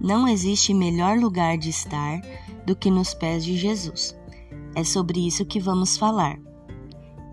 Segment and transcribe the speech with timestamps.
[0.00, 2.20] Não existe melhor lugar de estar
[2.64, 4.16] do que nos pés de Jesus.
[4.74, 6.38] É sobre isso que vamos falar.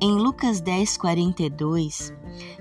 [0.00, 2.12] Em Lucas 10, 42,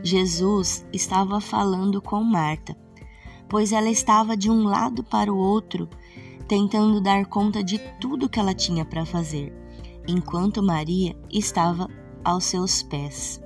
[0.04, 2.76] Jesus estava falando com Marta,
[3.48, 5.90] pois ela estava de um lado para o outro,
[6.48, 9.54] tentando dar conta de tudo que ela tinha para fazer,
[10.08, 11.88] enquanto Maria estava
[12.24, 13.42] aos seus pés.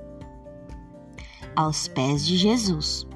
[1.54, 3.06] Aos pés de Jesus.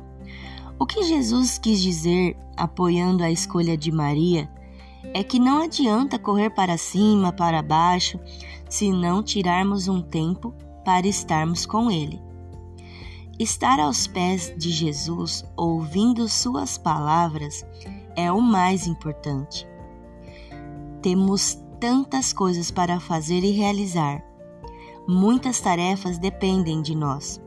[0.80, 4.50] O que Jesus quis dizer, apoiando a escolha de Maria,
[5.12, 8.18] é que não adianta correr para cima, para baixo,
[8.66, 12.18] se não tirarmos um tempo para estarmos com Ele.
[13.38, 17.62] Estar aos pés de Jesus, ouvindo Suas palavras,
[18.16, 19.68] é o mais importante.
[21.02, 24.24] Temos tantas coisas para fazer e realizar.
[25.06, 27.38] Muitas tarefas dependem de nós.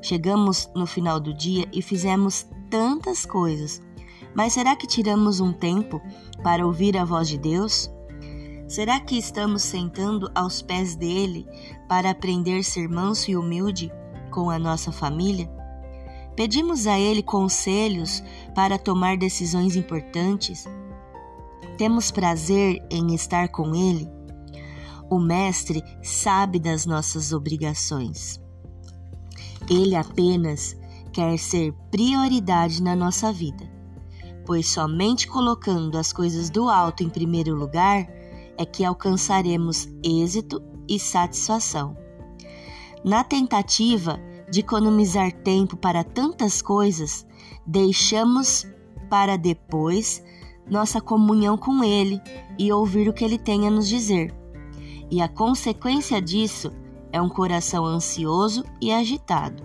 [0.00, 3.82] Chegamos no final do dia e fizemos tantas coisas,
[4.34, 6.00] mas será que tiramos um tempo
[6.42, 7.90] para ouvir a voz de Deus?
[8.68, 11.46] Será que estamos sentando aos pés dele
[11.88, 13.90] para aprender a ser manso e humilde
[14.30, 15.50] com a nossa família?
[16.36, 18.22] Pedimos a ele conselhos
[18.54, 20.66] para tomar decisões importantes?
[21.76, 24.08] Temos prazer em estar com ele?
[25.10, 28.40] O Mestre sabe das nossas obrigações.
[29.70, 30.76] Ele apenas
[31.12, 33.70] quer ser prioridade na nossa vida,
[34.46, 38.08] pois somente colocando as coisas do alto em primeiro lugar
[38.56, 41.96] é que alcançaremos êxito e satisfação.
[43.04, 44.18] Na tentativa
[44.50, 47.26] de economizar tempo para tantas coisas,
[47.66, 48.66] deixamos
[49.10, 50.22] para depois
[50.70, 52.20] nossa comunhão com Ele
[52.58, 54.34] e ouvir o que Ele tem a nos dizer.
[55.10, 59.62] E a consequência disso é um coração ansioso e agitado.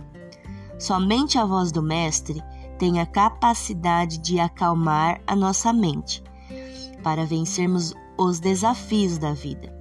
[0.80, 2.42] Somente a voz do Mestre
[2.78, 6.24] tem a capacidade de acalmar a nossa mente
[7.04, 9.74] para vencermos os desafios da vida.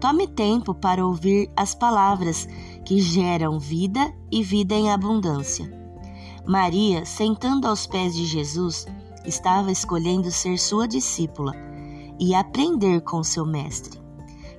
[0.00, 2.46] Tome tempo para ouvir as palavras
[2.84, 5.68] que geram vida e vida em abundância.
[6.46, 8.86] Maria, sentando aos pés de Jesus,
[9.24, 11.52] estava escolhendo ser sua discípula
[12.18, 14.00] e aprender com seu mestre.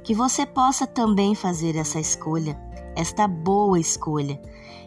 [0.09, 2.59] Que você possa também fazer essa escolha,
[2.95, 4.41] esta boa escolha,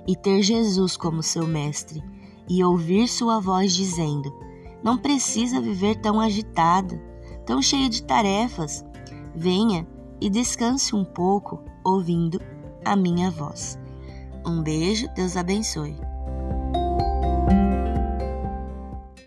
[0.04, 2.02] e ter Jesus como seu mestre
[2.48, 4.34] e ouvir sua voz dizendo:
[4.82, 7.00] Não precisa viver tão agitado,
[7.46, 8.84] tão cheio de tarefas.
[9.32, 9.86] Venha
[10.20, 12.40] e descanse um pouco ouvindo
[12.84, 13.78] a minha voz.
[14.44, 15.96] Um beijo, Deus abençoe.